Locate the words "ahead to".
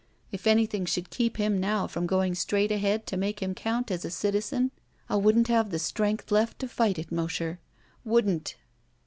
2.71-3.17